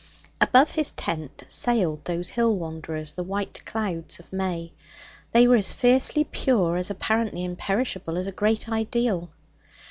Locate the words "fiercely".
5.73-6.23